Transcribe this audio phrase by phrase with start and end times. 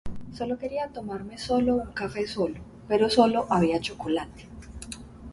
[0.37, 2.55] Sólo quería tomarme solo un café solo,
[2.87, 4.47] pero sólo había chocolate.